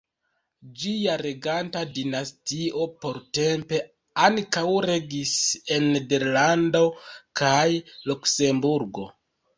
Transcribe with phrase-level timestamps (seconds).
[0.83, 3.81] Ĝia reganta dinastio portempe
[4.29, 5.37] ankaŭ regis
[5.77, 6.83] en Nederlando
[7.43, 7.65] kaj
[8.13, 9.07] Luksemburgo.